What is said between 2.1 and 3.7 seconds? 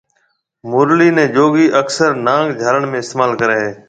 نانگ جھالڻ ۾ استعمال ڪري